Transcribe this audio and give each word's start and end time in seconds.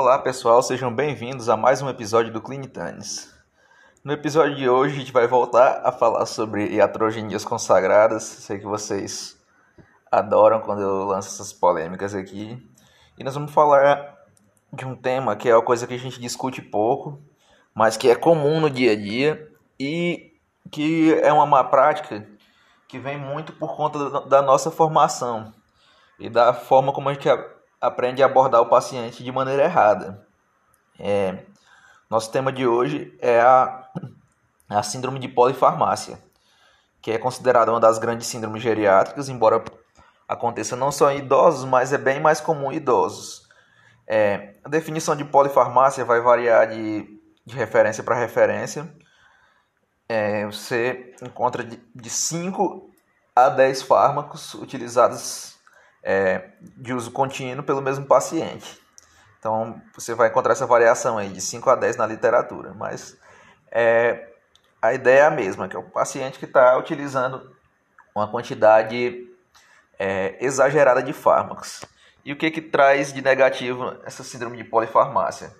Olá 0.00 0.16
pessoal, 0.16 0.62
sejam 0.62 0.94
bem-vindos 0.94 1.48
a 1.48 1.56
mais 1.56 1.82
um 1.82 1.88
episódio 1.88 2.32
do 2.32 2.40
Clinitanes. 2.40 3.34
No 4.04 4.12
episódio 4.12 4.54
de 4.54 4.68
hoje 4.68 4.94
a 4.94 4.98
gente 5.00 5.10
vai 5.10 5.26
voltar 5.26 5.80
a 5.84 5.90
falar 5.90 6.24
sobre 6.24 6.68
iatrogenias 6.68 7.44
consagradas. 7.44 8.22
Sei 8.22 8.60
que 8.60 8.64
vocês 8.64 9.36
adoram 10.08 10.60
quando 10.60 10.82
eu 10.82 11.04
lanço 11.04 11.30
essas 11.30 11.52
polêmicas 11.52 12.14
aqui. 12.14 12.64
E 13.18 13.24
nós 13.24 13.34
vamos 13.34 13.50
falar 13.50 14.16
de 14.72 14.86
um 14.86 14.94
tema 14.94 15.34
que 15.34 15.48
é 15.48 15.56
uma 15.56 15.64
coisa 15.64 15.84
que 15.84 15.94
a 15.94 15.98
gente 15.98 16.20
discute 16.20 16.62
pouco, 16.62 17.20
mas 17.74 17.96
que 17.96 18.08
é 18.08 18.14
comum 18.14 18.60
no 18.60 18.70
dia 18.70 18.92
a 18.92 18.96
dia 18.96 19.50
e 19.80 20.32
que 20.70 21.12
é 21.14 21.32
uma 21.32 21.44
má 21.44 21.64
prática 21.64 22.24
que 22.86 23.00
vem 23.00 23.18
muito 23.18 23.52
por 23.52 23.74
conta 23.74 24.28
da 24.28 24.40
nossa 24.42 24.70
formação 24.70 25.52
e 26.20 26.30
da 26.30 26.54
forma 26.54 26.92
como 26.92 27.08
a 27.08 27.14
gente 27.14 27.28
aprende 27.80 28.22
a 28.22 28.26
abordar 28.26 28.60
o 28.60 28.68
paciente 28.68 29.22
de 29.22 29.32
maneira 29.32 29.64
errada. 29.64 30.26
É, 30.98 31.44
nosso 32.10 32.30
tema 32.32 32.52
de 32.52 32.66
hoje 32.66 33.16
é 33.20 33.40
a, 33.40 33.88
a 34.68 34.82
síndrome 34.82 35.18
de 35.18 35.28
polifarmácia, 35.28 36.18
que 37.00 37.10
é 37.10 37.18
considerada 37.18 37.70
uma 37.70 37.80
das 37.80 37.98
grandes 37.98 38.26
síndromes 38.26 38.62
geriátricas, 38.62 39.28
embora 39.28 39.64
aconteça 40.26 40.76
não 40.76 40.90
só 40.90 41.10
em 41.10 41.18
idosos, 41.18 41.64
mas 41.64 41.92
é 41.92 41.98
bem 41.98 42.20
mais 42.20 42.40
comum 42.40 42.72
em 42.72 42.76
idosos. 42.76 43.48
É, 44.06 44.54
a 44.64 44.68
definição 44.68 45.14
de 45.14 45.24
polifarmácia 45.24 46.04
vai 46.04 46.20
variar 46.20 46.68
de, 46.68 47.20
de 47.44 47.54
referência 47.54 48.02
para 48.02 48.16
referência. 48.16 48.90
É, 50.08 50.46
você 50.46 51.14
encontra 51.22 51.62
de 51.62 52.10
5 52.10 52.90
a 53.36 53.50
10 53.50 53.82
fármacos 53.82 54.54
utilizados 54.54 55.57
é, 56.08 56.52
de 56.58 56.94
uso 56.94 57.10
contínuo 57.10 57.62
pelo 57.62 57.82
mesmo 57.82 58.06
paciente. 58.06 58.80
Então 59.38 59.78
você 59.94 60.14
vai 60.14 60.28
encontrar 60.28 60.52
essa 60.54 60.66
variação 60.66 61.18
aí 61.18 61.28
de 61.28 61.40
5 61.42 61.68
a 61.68 61.76
10 61.76 61.98
na 61.98 62.06
literatura, 62.06 62.72
mas 62.72 63.14
é, 63.70 64.26
a 64.80 64.94
ideia 64.94 65.20
é 65.20 65.26
a 65.26 65.30
mesma, 65.30 65.68
que 65.68 65.76
é 65.76 65.78
o 65.78 65.82
paciente 65.82 66.38
que 66.38 66.46
está 66.46 66.78
utilizando 66.78 67.54
uma 68.14 68.26
quantidade 68.26 69.28
é, 69.98 70.42
exagerada 70.42 71.02
de 71.02 71.12
fármacos. 71.12 71.84
E 72.24 72.32
o 72.32 72.36
que, 72.36 72.50
que 72.50 72.62
traz 72.62 73.12
de 73.12 73.20
negativo 73.20 73.94
essa 74.02 74.24
síndrome 74.24 74.56
de 74.56 74.64
polifarmácia? 74.64 75.54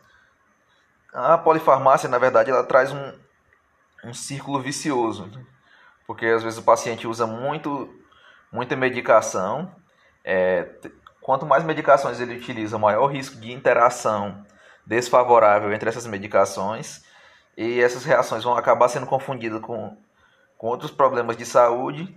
A 1.13 1.37
polifarmácia, 1.37 2.09
na 2.09 2.17
verdade, 2.17 2.51
ela 2.51 2.65
traz 2.65 2.91
um, 2.91 3.13
um 4.03 4.15
círculo 4.15 4.63
vicioso, 4.63 5.31
porque 6.07 6.25
às 6.25 6.43
vezes 6.43 6.59
o 6.59 6.63
paciente 6.63 7.07
usa 7.07 7.27
muito, 7.27 7.95
muita 8.51 8.75
medicação 8.75 9.77
é, 10.25 10.67
quanto 11.21 11.47
mais 11.47 11.65
medicações 11.65 12.21
ele 12.21 12.37
utiliza, 12.37 12.79
maior 12.79 13.05
o 13.05 13.07
risco 13.07 13.37
de 13.37 13.53
interação 13.53 14.45
desfavorável 14.87 15.73
entre 15.73 15.89
essas 15.89 16.07
medicações 16.07 17.05
e 17.57 17.81
essas 17.81 18.05
reações 18.05 18.45
vão 18.45 18.57
acabar 18.57 18.89
sendo 18.89 19.07
confundidas 19.07 19.61
com, 19.61 19.97
com 20.57 20.67
outros 20.69 20.91
problemas 20.91 21.37
de 21.37 21.45
saúde 21.45 22.17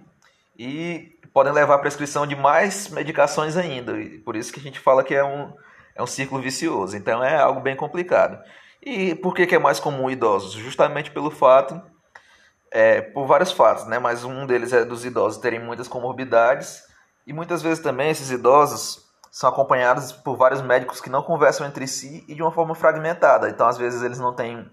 e 0.57 1.19
podem 1.33 1.51
levar 1.51 1.75
à 1.75 1.79
prescrição 1.79 2.25
de 2.25 2.35
mais 2.35 2.89
medicações 2.89 3.57
ainda. 3.57 3.99
E 3.99 4.19
por 4.19 4.35
isso 4.35 4.53
que 4.53 4.59
a 4.59 4.63
gente 4.63 4.79
fala 4.79 5.03
que 5.03 5.15
é 5.15 5.23
um, 5.23 5.53
é 5.95 6.01
um 6.01 6.07
círculo 6.07 6.41
vicioso. 6.41 6.95
Então 6.95 7.23
é 7.23 7.37
algo 7.37 7.59
bem 7.59 7.75
complicado. 7.75 8.41
E 8.81 9.15
por 9.15 9.33
que, 9.33 9.45
que 9.45 9.55
é 9.55 9.59
mais 9.59 9.79
comum 9.79 10.09
idosos? 10.09 10.53
Justamente 10.53 11.11
pelo 11.11 11.29
fato, 11.29 11.81
é, 12.71 13.01
por 13.01 13.25
vários 13.25 13.51
fatos, 13.51 13.85
né? 13.87 13.99
mas 13.99 14.23
um 14.23 14.45
deles 14.45 14.71
é 14.71 14.85
dos 14.85 15.05
idosos 15.05 15.41
terem 15.41 15.59
muitas 15.59 15.87
comorbidades 15.87 16.83
e 17.25 17.33
muitas 17.33 17.61
vezes 17.61 17.83
também 17.83 18.09
esses 18.09 18.31
idosos 18.31 19.09
são 19.31 19.49
acompanhados 19.49 20.11
por 20.11 20.35
vários 20.35 20.61
médicos 20.61 20.99
que 20.99 21.09
não 21.09 21.23
conversam 21.23 21.65
entre 21.65 21.87
si 21.87 22.25
e 22.27 22.35
de 22.35 22.41
uma 22.41 22.51
forma 22.51 22.75
fragmentada. 22.75 23.49
Então, 23.49 23.67
às 23.67 23.77
vezes, 23.77 24.01
eles 24.03 24.19
não 24.19 24.35
têm 24.35 24.69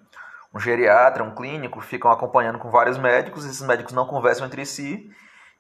um 0.53 0.58
geriatra, 0.58 1.22
um 1.22 1.34
clínico, 1.34 1.81
ficam 1.81 2.10
acompanhando 2.10 2.58
com 2.58 2.70
vários 2.70 2.98
médicos, 2.98 3.44
esses 3.44 3.62
médicos 3.62 3.92
não 3.92 4.06
conversam 4.06 4.47
entre 4.47 4.66
si 4.66 5.10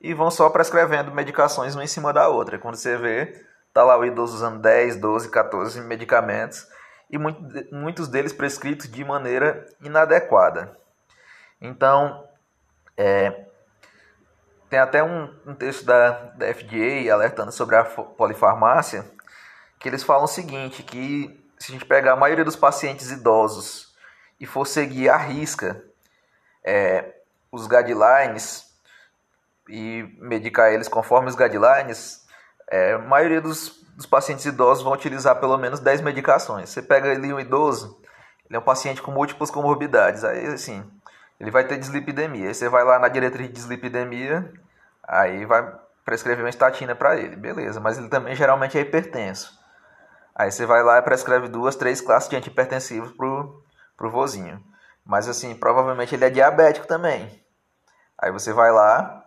e 0.00 0.14
vão 0.14 0.30
só 0.30 0.48
prescrevendo 0.50 1.12
medicações 1.12 1.74
uma 1.74 1.84
em 1.84 1.88
cima 1.88 2.12
da 2.12 2.28
outra. 2.28 2.58
Quando 2.58 2.76
você 2.76 2.96
vê, 2.96 3.44
tá 3.72 3.84
lá 3.84 3.96
o 3.96 4.04
idoso 4.04 4.34
usando 4.34 4.60
10, 4.60 4.96
12, 4.96 5.30
14 5.30 5.80
medicamentos 5.82 6.66
e 7.10 7.18
muitos 7.72 8.08
deles 8.08 8.32
prescritos 8.32 8.90
de 8.90 9.04
maneira 9.04 9.64
inadequada. 9.80 10.76
Então, 11.60 12.24
é, 12.96 13.47
tem 14.68 14.78
até 14.78 15.02
um, 15.02 15.34
um 15.46 15.54
texto 15.54 15.84
da, 15.84 16.10
da 16.10 16.52
FDA 16.52 17.12
alertando 17.12 17.50
sobre 17.50 17.76
a 17.76 17.84
polifarmácia, 17.84 19.04
que 19.78 19.88
eles 19.88 20.02
falam 20.02 20.24
o 20.24 20.28
seguinte, 20.28 20.82
que 20.82 21.38
se 21.58 21.72
a 21.72 21.74
gente 21.74 21.86
pegar 21.86 22.12
a 22.12 22.16
maioria 22.16 22.44
dos 22.44 22.56
pacientes 22.56 23.10
idosos 23.10 23.94
e 24.38 24.46
for 24.46 24.66
seguir 24.66 25.08
à 25.08 25.16
risca 25.16 25.82
é, 26.64 27.14
os 27.50 27.66
guidelines 27.66 28.66
e 29.68 30.16
medicar 30.18 30.72
eles 30.72 30.88
conforme 30.88 31.28
os 31.28 31.34
guidelines, 31.34 32.26
é, 32.70 32.92
a 32.92 32.98
maioria 32.98 33.40
dos, 33.40 33.82
dos 33.96 34.06
pacientes 34.06 34.44
idosos 34.44 34.84
vão 34.84 34.92
utilizar 34.92 35.36
pelo 35.40 35.56
menos 35.56 35.80
10 35.80 36.02
medicações. 36.02 36.68
Você 36.68 36.82
pega 36.82 37.10
ali 37.10 37.32
um 37.32 37.40
idoso, 37.40 38.00
ele 38.48 38.56
é 38.56 38.58
um 38.58 38.62
paciente 38.62 39.02
com 39.02 39.10
múltiplas 39.10 39.50
comorbidades, 39.50 40.24
aí 40.24 40.46
assim, 40.46 40.88
ele 41.40 41.50
vai 41.50 41.64
ter 41.64 41.78
dislipidemia. 41.78 42.48
Aí 42.48 42.54
você 42.54 42.68
vai 42.68 42.84
lá 42.84 42.98
na 42.98 43.08
diretriz 43.08 43.46
de 43.48 43.54
dislipidemia, 43.54 44.52
aí 45.02 45.44
vai 45.44 45.72
prescrever 46.04 46.42
uma 46.44 46.50
estatina 46.50 46.94
para 46.94 47.16
ele, 47.16 47.36
beleza, 47.36 47.80
mas 47.80 47.98
ele 47.98 48.08
também 48.08 48.34
geralmente 48.34 48.78
é 48.78 48.80
hipertenso. 48.80 49.58
Aí 50.34 50.50
você 50.50 50.64
vai 50.64 50.82
lá 50.82 50.98
e 50.98 51.02
prescreve 51.02 51.48
duas, 51.48 51.76
três 51.76 52.00
classes 52.00 52.28
de 52.30 52.36
antihipertensivos 52.36 53.12
pro, 53.12 53.62
pro 53.96 54.10
vozinho. 54.10 54.62
Mas 55.04 55.28
assim, 55.28 55.54
provavelmente 55.54 56.14
ele 56.14 56.24
é 56.24 56.30
diabético 56.30 56.86
também. 56.86 57.44
Aí 58.16 58.30
você 58.30 58.52
vai 58.52 58.70
lá 58.70 59.22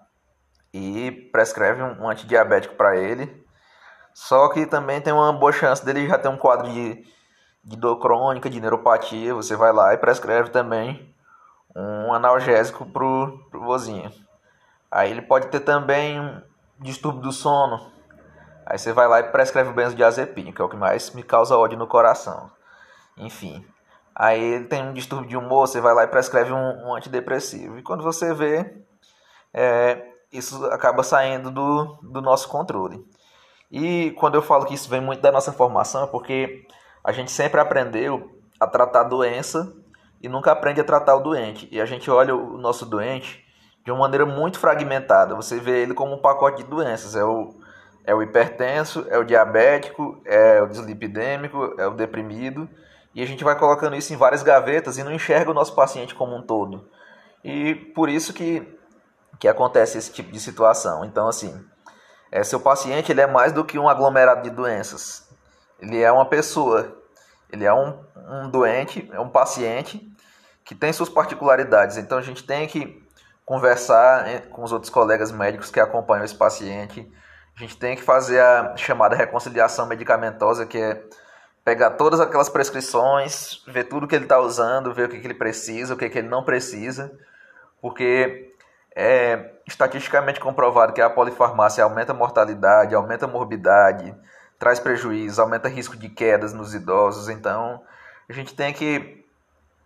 e 0.73 1.11
prescreve 1.31 1.81
um, 1.81 2.03
um 2.03 2.09
antidiabético 2.09 2.75
para 2.75 2.95
ele. 2.95 3.45
Só 4.13 4.49
que 4.49 4.65
também 4.65 5.01
tem 5.01 5.13
uma 5.13 5.33
boa 5.33 5.51
chance 5.51 5.83
dele 5.85 6.07
já 6.07 6.17
ter 6.17 6.29
um 6.29 6.37
quadro 6.37 6.71
de, 6.71 7.05
de 7.63 7.77
dor 7.77 7.99
crônica, 7.99 8.49
de 8.49 8.59
neuropatia. 8.59 9.33
Você 9.33 9.55
vai 9.55 9.73
lá 9.73 9.93
e 9.93 9.97
prescreve 9.97 10.49
também 10.49 11.10
um 11.75 12.13
analgésico 12.13 12.85
pro, 12.85 13.39
pro 13.49 13.61
vozinho. 13.61 14.11
Aí 14.89 15.09
ele 15.09 15.21
pode 15.21 15.47
ter 15.47 15.61
também 15.61 16.19
um 16.19 16.41
distúrbio 16.79 17.21
do 17.21 17.31
sono. 17.31 17.91
Aí 18.65 18.77
você 18.77 18.93
vai 18.93 19.07
lá 19.07 19.19
e 19.19 19.31
prescreve 19.31 19.69
o 19.69 19.73
benzodiazepina, 19.73 20.51
que 20.51 20.61
é 20.61 20.65
o 20.65 20.69
que 20.69 20.75
mais 20.75 21.11
me 21.11 21.23
causa 21.23 21.57
ódio 21.57 21.77
no 21.77 21.87
coração. 21.87 22.51
Enfim. 23.17 23.65
Aí 24.13 24.41
ele 24.41 24.65
tem 24.65 24.83
um 24.83 24.93
distúrbio 24.93 25.29
de 25.29 25.37
humor, 25.37 25.67
você 25.67 25.79
vai 25.79 25.93
lá 25.93 26.03
e 26.03 26.07
prescreve 26.07 26.51
um, 26.51 26.87
um 26.87 26.95
antidepressivo. 26.95 27.79
E 27.79 27.83
quando 27.83 28.03
você 28.03 28.33
vê, 28.33 28.83
é, 29.53 30.05
isso 30.31 30.65
acaba 30.65 31.03
saindo 31.03 31.49
do, 31.49 31.97
do 32.01 32.21
nosso 32.21 32.49
controle. 32.49 33.05
E 33.71 34.11
quando 34.11 34.35
eu 34.35 34.41
falo 34.41 34.65
que 34.65 34.73
isso 34.73 34.89
vem 34.89 34.99
muito 34.99 35.21
da 35.21 35.31
nossa 35.31 35.53
formação, 35.53 36.03
é 36.03 36.07
porque 36.07 36.67
a 37.03 37.11
gente 37.11 37.31
sempre 37.31 37.59
aprendeu 37.59 38.29
a 38.59 38.67
tratar 38.67 39.03
doença 39.03 39.73
e 40.21 40.29
nunca 40.29 40.51
aprende 40.51 40.79
a 40.79 40.83
tratar 40.83 41.15
o 41.15 41.19
doente. 41.19 41.67
E 41.71 41.81
a 41.81 41.85
gente 41.85 42.09
olha 42.09 42.35
o 42.35 42.57
nosso 42.57 42.85
doente 42.85 43.43
de 43.83 43.91
uma 43.91 44.01
maneira 44.01 44.25
muito 44.25 44.59
fragmentada. 44.59 45.35
Você 45.35 45.59
vê 45.59 45.81
ele 45.81 45.93
como 45.93 46.13
um 46.13 46.21
pacote 46.21 46.63
de 46.63 46.69
doenças. 46.69 47.15
É 47.15 47.23
o, 47.23 47.55
é 48.05 48.13
o 48.13 48.21
hipertenso, 48.21 49.05
é 49.09 49.17
o 49.17 49.23
diabético, 49.23 50.21
é 50.25 50.61
o 50.61 50.67
dislipidêmico, 50.67 51.73
é 51.77 51.87
o 51.87 51.95
deprimido. 51.95 52.69
E 53.15 53.21
a 53.21 53.25
gente 53.25 53.43
vai 53.43 53.57
colocando 53.57 53.95
isso 53.95 54.13
em 54.13 54.17
várias 54.17 54.43
gavetas 54.43 54.97
e 54.97 55.03
não 55.03 55.11
enxerga 55.11 55.51
o 55.51 55.55
nosso 55.55 55.73
paciente 55.75 56.13
como 56.13 56.35
um 56.35 56.41
todo. 56.41 56.87
E 57.43 57.73
por 57.73 58.07
isso 58.07 58.31
que, 58.31 58.77
que 59.39 59.47
acontece 59.47 59.97
esse 59.97 60.11
tipo 60.11 60.31
de 60.31 60.39
situação. 60.39 61.03
Então, 61.03 61.27
assim, 61.27 61.59
é, 62.31 62.43
seu 62.43 62.59
paciente 62.59 63.11
ele 63.11 63.21
é 63.21 63.27
mais 63.27 63.51
do 63.51 63.65
que 63.65 63.79
um 63.79 63.89
aglomerado 63.89 64.43
de 64.43 64.51
doenças. 64.51 65.27
Ele 65.79 65.99
é 65.99 66.11
uma 66.11 66.25
pessoa. 66.25 66.95
Ele 67.51 67.65
é 67.65 67.73
um, 67.73 67.99
um 68.15 68.49
doente, 68.49 69.09
é 69.11 69.19
um 69.19 69.27
paciente 69.27 70.10
que 70.63 70.75
tem 70.75 70.91
suas 70.93 71.09
particularidades. 71.09 71.97
Então 71.97 72.17
a 72.17 72.21
gente 72.21 72.43
tem 72.43 72.67
que 72.67 73.01
conversar 73.45 74.27
eh, 74.27 74.39
com 74.39 74.63
os 74.63 74.71
outros 74.71 74.89
colegas 74.89 75.31
médicos 75.31 75.69
que 75.69 75.79
acompanham 75.79 76.23
esse 76.23 76.35
paciente. 76.35 77.11
A 77.55 77.59
gente 77.59 77.77
tem 77.77 77.95
que 77.95 78.01
fazer 78.01 78.39
a 78.39 78.75
chamada 78.77 79.15
reconciliação 79.15 79.85
medicamentosa, 79.85 80.65
que 80.65 80.77
é 80.77 81.03
pegar 81.63 81.91
todas 81.91 82.19
aquelas 82.19 82.49
prescrições, 82.49 83.63
ver 83.67 83.85
tudo 83.85 84.07
que 84.07 84.15
ele 84.15 84.25
está 84.25 84.39
usando, 84.39 84.93
ver 84.93 85.05
o 85.05 85.09
que, 85.09 85.19
que 85.19 85.27
ele 85.27 85.33
precisa, 85.33 85.93
o 85.93 85.97
que, 85.97 86.09
que 86.09 86.17
ele 86.17 86.27
não 86.27 86.43
precisa, 86.43 87.11
porque 87.81 88.53
é 88.95 89.51
estatisticamente 89.67 90.39
comprovado 90.39 90.93
que 90.93 91.01
a 91.01 91.09
polifarmácia 91.09 91.83
aumenta 91.83 92.11
a 92.11 92.15
mortalidade, 92.15 92.95
aumenta 92.95 93.25
a 93.25 93.27
morbidade, 93.27 94.15
traz 94.57 94.79
prejuízo, 94.79 95.41
aumenta 95.41 95.69
risco 95.69 95.95
de 95.95 96.09
quedas 96.09 96.53
nos 96.53 96.73
idosos. 96.73 97.29
Então, 97.29 97.81
a 98.29 98.33
gente 98.33 98.55
tem 98.55 98.73
que 98.73 99.20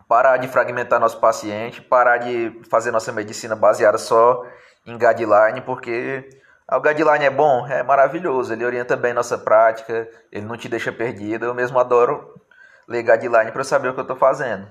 parar 0.08 0.38
de 0.38 0.48
fragmentar 0.48 1.00
nosso 1.00 1.20
paciente, 1.20 1.82
parar 1.82 2.18
de 2.18 2.62
fazer 2.70 2.92
nossa 2.92 3.12
medicina 3.12 3.56
baseada 3.56 3.98
só 3.98 4.46
em 4.86 4.98
guideline, 4.98 5.62
porque 5.62 6.30
o 6.72 6.80
guideline 6.80 7.26
é 7.26 7.30
bom, 7.30 7.68
é 7.68 7.84
maravilhoso, 7.84 8.54
ele 8.54 8.66
orienta 8.66 8.96
bem 8.96 9.14
nossa 9.14 9.38
prática, 9.38 10.08
ele 10.32 10.46
não 10.46 10.58
te 10.58 10.70
deixa 10.70 10.92
perdido. 10.92 11.46
Eu 11.46 11.54
mesmo 11.54 11.80
adoro 11.80 12.40
ler 12.88 13.04
guideline 13.04 13.52
para 13.52 13.64
saber 13.64 13.90
o 13.90 13.94
que 13.94 14.00
eu 14.00 14.04
estou 14.04 14.18
fazendo. 14.18 14.70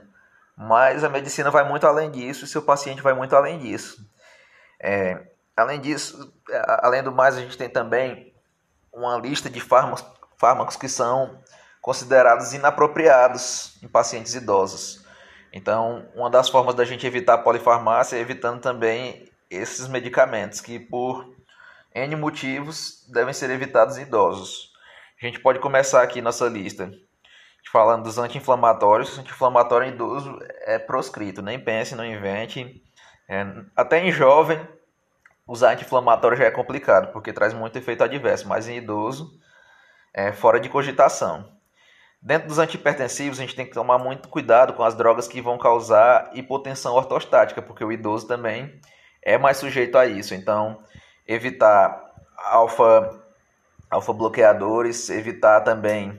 Mas 0.56 1.02
a 1.02 1.08
medicina 1.08 1.50
vai 1.50 1.68
muito 1.68 1.86
além 1.86 2.10
disso 2.10 2.44
e 2.44 2.48
seu 2.48 2.62
paciente 2.62 3.02
vai 3.02 3.12
muito 3.12 3.34
além 3.34 3.58
disso. 3.58 3.98
É, 4.80 5.20
além 5.56 5.80
disso, 5.80 6.32
além 6.80 7.02
do 7.02 7.10
mais, 7.10 7.36
a 7.36 7.40
gente 7.40 7.58
tem 7.58 7.68
também 7.68 8.32
uma 8.92 9.16
lista 9.18 9.50
de 9.50 9.60
fármacos, 9.60 10.04
fármacos 10.36 10.76
que 10.76 10.88
são 10.88 11.42
considerados 11.80 12.52
inapropriados 12.54 13.78
em 13.82 13.88
pacientes 13.88 14.34
idosos. 14.34 15.03
Então, 15.56 16.04
uma 16.16 16.28
das 16.28 16.48
formas 16.48 16.74
da 16.74 16.84
gente 16.84 17.06
evitar 17.06 17.34
a 17.34 17.38
polifarmácia 17.38 18.16
é 18.16 18.18
evitando 18.18 18.60
também 18.60 19.30
esses 19.48 19.86
medicamentos 19.86 20.60
que, 20.60 20.80
por 20.80 21.32
N 21.94 22.16
motivos, 22.16 23.06
devem 23.08 23.32
ser 23.32 23.50
evitados 23.50 23.96
em 23.96 24.02
idosos. 24.02 24.72
A 25.22 25.24
gente 25.24 25.38
pode 25.38 25.60
começar 25.60 26.02
aqui 26.02 26.20
nossa 26.20 26.48
lista 26.48 26.90
falando 27.70 28.02
dos 28.02 28.18
anti-inflamatórios. 28.18 29.16
Anti-inflamatório 29.16 29.86
em 29.86 29.92
idoso 29.92 30.36
é 30.62 30.76
proscrito, 30.76 31.40
nem 31.40 31.58
pense, 31.58 31.94
não 31.94 32.04
invente. 32.04 32.82
É, 33.28 33.46
até 33.76 34.04
em 34.04 34.10
jovem, 34.10 34.60
usar 35.46 35.74
anti-inflamatório 35.74 36.36
já 36.36 36.46
é 36.46 36.50
complicado, 36.50 37.12
porque 37.12 37.32
traz 37.32 37.54
muito 37.54 37.78
efeito 37.78 38.02
adverso, 38.02 38.48
mas 38.48 38.68
em 38.68 38.78
idoso, 38.78 39.38
é 40.12 40.32
fora 40.32 40.58
de 40.58 40.68
cogitação. 40.68 41.53
Dentro 42.24 42.48
dos 42.48 42.58
antihipertensivos, 42.58 43.38
a 43.38 43.42
gente 43.42 43.54
tem 43.54 43.66
que 43.66 43.74
tomar 43.74 43.98
muito 43.98 44.30
cuidado 44.30 44.72
com 44.72 44.82
as 44.82 44.94
drogas 44.94 45.28
que 45.28 45.42
vão 45.42 45.58
causar 45.58 46.30
hipotensão 46.32 46.94
ortostática, 46.94 47.60
porque 47.60 47.84
o 47.84 47.92
idoso 47.92 48.26
também 48.26 48.80
é 49.22 49.36
mais 49.36 49.58
sujeito 49.58 49.98
a 49.98 50.06
isso. 50.06 50.34
Então, 50.34 50.82
evitar 51.28 52.14
alfa, 52.38 53.22
alfa 53.90 54.12
bloqueadores, 54.14 55.10
evitar 55.10 55.60
também, 55.60 56.18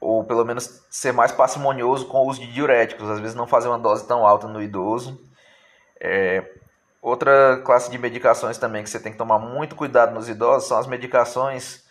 ou 0.00 0.24
pelo 0.24 0.44
menos 0.44 0.84
ser 0.90 1.12
mais 1.12 1.30
parcimonioso 1.30 2.08
com 2.08 2.18
o 2.18 2.28
uso 2.28 2.40
de 2.40 2.52
diuréticos, 2.52 3.08
às 3.08 3.20
vezes 3.20 3.36
não 3.36 3.46
fazer 3.46 3.68
uma 3.68 3.78
dose 3.78 4.08
tão 4.08 4.26
alta 4.26 4.48
no 4.48 4.60
idoso. 4.60 5.24
É, 6.00 6.44
outra 7.00 7.62
classe 7.64 7.88
de 7.88 7.98
medicações 7.98 8.58
também 8.58 8.82
que 8.82 8.90
você 8.90 8.98
tem 8.98 9.12
que 9.12 9.18
tomar 9.18 9.38
muito 9.38 9.76
cuidado 9.76 10.12
nos 10.12 10.28
idosos 10.28 10.66
são 10.66 10.76
as 10.76 10.88
medicações 10.88 11.84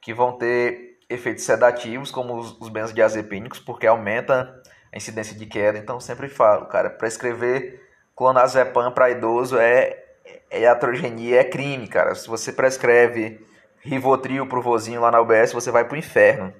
que 0.00 0.14
vão 0.14 0.32
ter 0.38 0.95
efeitos 1.08 1.44
sedativos, 1.44 2.10
como 2.10 2.36
os, 2.36 2.56
os 2.60 2.68
benzodiazepínicos, 2.68 3.58
porque 3.58 3.86
aumenta 3.86 4.60
a 4.92 4.96
incidência 4.96 5.36
de 5.36 5.46
queda. 5.46 5.78
Então, 5.78 6.00
sempre 6.00 6.28
falo, 6.28 6.66
cara, 6.66 6.90
prescrever 6.90 7.84
clonazepam 8.16 8.90
para 8.90 9.10
idoso 9.10 9.58
é, 9.58 10.04
é 10.50 10.60
iatrogenia, 10.60 11.40
é 11.40 11.44
crime, 11.44 11.86
cara. 11.86 12.14
Se 12.14 12.26
você 12.26 12.52
prescreve 12.52 13.44
Rivotril 13.80 14.46
pro 14.46 14.62
vozinho 14.62 15.00
lá 15.00 15.10
na 15.10 15.20
UBS, 15.20 15.52
você 15.52 15.70
vai 15.70 15.84
pro 15.84 15.96
inferno. 15.96 16.52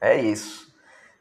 É 0.00 0.14
isso. 0.14 0.72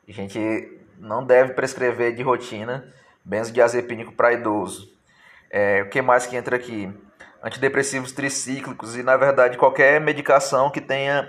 A 0.08 0.12
gente 0.12 0.80
não 1.00 1.26
deve 1.26 1.54
prescrever 1.54 2.14
de 2.14 2.22
rotina 2.22 2.94
benzodiazepínico 3.24 4.12
para 4.12 4.34
idoso. 4.34 4.94
É, 5.50 5.82
o 5.82 5.90
que 5.90 6.02
mais 6.02 6.28
que 6.28 6.36
entra 6.36 6.56
aqui? 6.56 6.94
Antidepressivos 7.42 8.12
tricíclicos 8.12 8.96
e, 8.96 9.04
na 9.04 9.18
verdade, 9.18 9.58
qualquer 9.58 10.00
medicação 10.00 10.70
que 10.70 10.82
tenha 10.82 11.28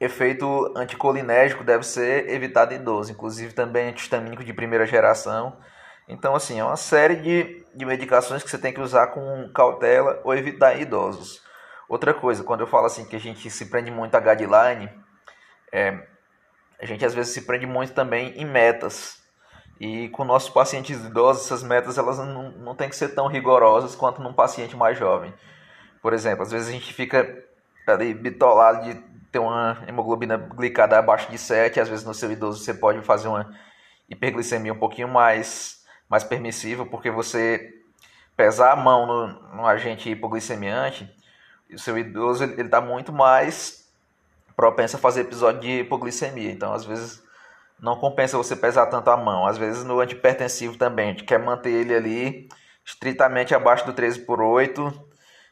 efeito 0.00 0.72
anticolinérgico 0.76 1.64
deve 1.64 1.84
ser 1.84 2.28
evitado 2.28 2.74
em 2.74 2.76
idoso, 2.76 3.12
inclusive 3.12 3.52
também 3.52 3.88
antihistamínico 3.88 4.44
de 4.44 4.52
primeira 4.52 4.86
geração. 4.86 5.56
Então, 6.08 6.34
assim, 6.34 6.58
é 6.60 6.64
uma 6.64 6.76
série 6.76 7.16
de, 7.16 7.66
de 7.74 7.84
medicações 7.84 8.42
que 8.42 8.50
você 8.50 8.58
tem 8.58 8.72
que 8.72 8.80
usar 8.80 9.08
com 9.08 9.50
cautela 9.54 10.20
ou 10.24 10.34
evitar 10.34 10.76
em 10.76 10.82
idosos. 10.82 11.42
Outra 11.88 12.12
coisa, 12.12 12.42
quando 12.42 12.60
eu 12.60 12.66
falo 12.66 12.86
assim 12.86 13.04
que 13.04 13.16
a 13.16 13.20
gente 13.20 13.48
se 13.50 13.66
prende 13.66 13.90
muito 13.90 14.14
a 14.14 14.20
guideline, 14.20 14.90
é, 15.72 16.06
a 16.80 16.86
gente 16.86 17.04
às 17.04 17.14
vezes 17.14 17.32
se 17.32 17.42
prende 17.42 17.66
muito 17.66 17.92
também 17.92 18.32
em 18.36 18.44
metas. 18.44 19.22
E 19.80 20.08
com 20.10 20.24
nossos 20.24 20.50
pacientes 20.50 21.04
idosos, 21.04 21.44
essas 21.44 21.62
metas 21.62 21.98
elas 21.98 22.18
não, 22.18 22.50
não 22.52 22.74
tem 22.74 22.88
que 22.88 22.96
ser 22.96 23.08
tão 23.08 23.26
rigorosas 23.26 23.94
quanto 23.94 24.22
num 24.22 24.32
paciente 24.32 24.76
mais 24.76 24.98
jovem. 24.98 25.32
Por 26.00 26.12
exemplo, 26.12 26.42
às 26.42 26.52
vezes 26.52 26.68
a 26.68 26.72
gente 26.72 26.92
fica 26.92 27.44
ali 27.86 28.14
bitolado 28.14 28.84
de 28.84 28.94
ter 29.34 29.40
uma 29.40 29.82
hemoglobina 29.88 30.36
glicada 30.36 30.96
abaixo 30.96 31.28
de 31.28 31.36
7, 31.36 31.80
às 31.80 31.88
vezes 31.88 32.04
no 32.04 32.14
seu 32.14 32.30
idoso 32.30 32.62
você 32.62 32.72
pode 32.72 33.00
fazer 33.02 33.26
uma 33.26 33.52
hiperglicemia 34.08 34.72
um 34.72 34.78
pouquinho 34.78 35.08
mais, 35.08 35.84
mais 36.08 36.22
permissiva, 36.22 36.86
porque 36.86 37.10
você 37.10 37.74
pesar 38.36 38.70
a 38.70 38.76
mão 38.76 39.06
no, 39.08 39.56
no 39.56 39.66
agente 39.66 40.08
hipoglicemiante, 40.08 41.12
o 41.68 41.78
seu 41.80 41.98
idoso 41.98 42.44
ele 42.44 42.62
está 42.62 42.80
muito 42.80 43.12
mais 43.12 43.92
propenso 44.54 44.94
a 44.96 45.00
fazer 45.00 45.22
episódio 45.22 45.62
de 45.62 45.80
hipoglicemia. 45.80 46.52
Então, 46.52 46.72
às 46.72 46.84
vezes, 46.84 47.20
não 47.80 47.96
compensa 47.96 48.38
você 48.38 48.54
pesar 48.54 48.86
tanto 48.86 49.10
a 49.10 49.16
mão. 49.16 49.46
Às 49.46 49.58
vezes, 49.58 49.82
no 49.82 49.98
antipertensivo 49.98 50.78
também, 50.78 51.06
a 51.06 51.10
gente 51.10 51.24
quer 51.24 51.40
manter 51.40 51.70
ele 51.70 51.92
ali 51.92 52.48
estritamente 52.84 53.52
abaixo 53.52 53.84
do 53.84 53.92
13 53.92 54.20
por 54.20 54.40
8 54.40 54.92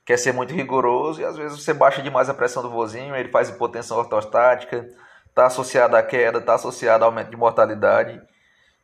quer 0.04 0.16
ser 0.16 0.32
muito 0.32 0.52
rigoroso 0.52 1.20
e 1.20 1.25
às 1.25 1.37
vezes 1.37 1.62
você 1.62 1.72
baixa 1.72 2.02
demais 2.02 2.28
a 2.28 2.34
pressão 2.34 2.62
do 2.62 2.70
vozinho, 2.70 3.14
ele 3.14 3.31
faz 3.31 3.49
hipotensão 3.49 3.99
ortostática, 3.99 4.88
está 5.28 5.46
associado 5.46 5.96
à 5.96 6.02
queda, 6.02 6.38
está 6.38 6.54
associado 6.54 7.04
ao 7.04 7.10
aumento 7.10 7.31
de 7.31 7.37
mortalidade. 7.37 8.20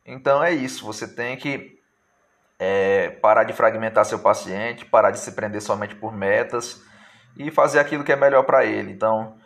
Então 0.05 0.43
é 0.43 0.51
isso, 0.51 0.85
você 0.85 1.07
tem 1.07 1.37
que 1.37 1.79
é, 2.57 3.09
parar 3.21 3.43
de 3.43 3.53
fragmentar 3.53 4.05
seu 4.05 4.19
paciente, 4.19 4.85
parar 4.85 5.11
de 5.11 5.19
se 5.19 5.31
prender 5.31 5.61
somente 5.61 5.95
por 5.95 6.13
metas 6.13 6.81
e 7.37 7.51
fazer 7.51 7.79
aquilo 7.79 8.03
que 8.03 8.11
é 8.11 8.15
melhor 8.15 8.43
para 8.43 8.65
ele. 8.65 8.91
Então, 8.91 9.37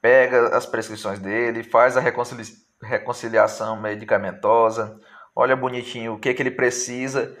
pega 0.00 0.56
as 0.56 0.64
prescrições 0.64 1.18
dele, 1.18 1.62
faz 1.62 1.96
a 1.96 2.00
reconcilia 2.00 2.44
reconciliação 2.82 3.80
medicamentosa, 3.80 4.98
olha 5.36 5.54
bonitinho 5.54 6.14
o 6.14 6.18
que, 6.18 6.34
que 6.34 6.42
ele 6.42 6.50
precisa 6.50 7.38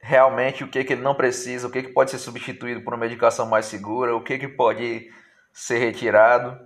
realmente 0.00 0.64
o 0.64 0.68
que, 0.68 0.84
que 0.84 0.92
ele 0.92 1.02
não 1.02 1.14
precisa, 1.14 1.66
o 1.66 1.70
que, 1.70 1.82
que 1.82 1.92
pode 1.92 2.10
ser 2.10 2.18
substituído 2.18 2.82
por 2.82 2.94
uma 2.94 3.00
medicação 3.00 3.46
mais 3.46 3.66
segura, 3.66 4.14
o 4.14 4.22
que, 4.22 4.38
que 4.38 4.48
pode 4.48 5.10
ser 5.52 5.78
retirado. 5.78 6.58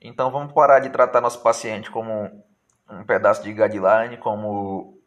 Então 0.00 0.30
vamos 0.30 0.52
parar 0.52 0.80
de 0.80 0.90
tratar 0.90 1.20
nosso 1.20 1.42
paciente 1.42 1.90
como 1.90 2.44
um 2.88 3.04
pedaço 3.04 3.42
de 3.42 3.52
guideline, 3.52 4.16
como 4.18 4.98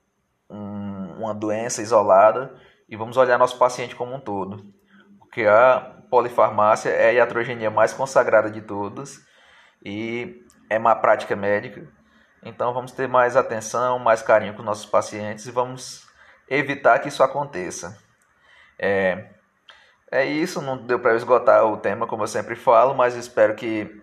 um, 0.50 1.16
uma 1.20 1.34
doença 1.34 1.82
isolada 1.82 2.56
e 2.88 2.96
vamos 2.96 3.18
olhar 3.18 3.38
nosso 3.38 3.58
paciente 3.58 3.96
como 3.96 4.16
um 4.16 4.20
todo. 4.20 4.74
Porque 5.20 5.46
a 5.46 5.96
polifarmácia 6.10 6.90
é 6.90 7.10
a 7.10 7.14
iatrogenia 7.14 7.70
mais 7.70 7.94
consagrada 7.94 8.50
de 8.50 8.62
todas 8.62 9.26
e 9.84 10.44
é 10.70 10.78
uma 10.78 10.96
prática 10.96 11.36
médica. 11.36 11.88
Então 12.44 12.74
vamos 12.74 12.92
ter 12.92 13.08
mais 13.08 13.36
atenção, 13.36 13.98
mais 13.98 14.22
carinho 14.22 14.54
com 14.54 14.62
nossos 14.62 14.86
pacientes 14.86 15.46
e 15.48 15.52
vamos 15.52 16.08
evitar 16.50 17.00
que 17.00 17.10
isso 17.10 17.24
aconteça. 17.24 17.98
É, 18.78 19.26
é 20.12 20.26
isso, 20.26 20.62
não 20.62 20.78
deu 20.78 21.00
para 21.00 21.16
esgotar 21.16 21.66
o 21.66 21.78
tema 21.78 22.08
como 22.08 22.24
eu 22.24 22.28
sempre 22.28 22.56
falo, 22.56 22.94
mas 22.94 23.16
espero 23.16 23.56
que 23.56 24.02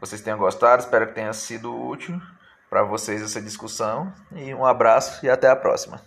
vocês 0.00 0.20
tenham 0.20 0.38
gostado, 0.38 0.82
espero 0.82 1.06
que 1.06 1.14
tenha 1.14 1.32
sido 1.32 1.74
útil 1.74 2.20
para 2.68 2.82
vocês 2.82 3.22
essa 3.22 3.40
discussão. 3.40 4.12
E 4.32 4.54
um 4.54 4.64
abraço 4.64 5.24
e 5.24 5.30
até 5.30 5.48
a 5.48 5.56
próxima. 5.56 6.00